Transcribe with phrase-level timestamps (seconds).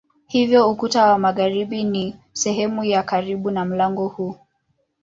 [0.27, 4.35] Hivyo ukuta wa magharibi ni sehemu ya karibu na mlango huu.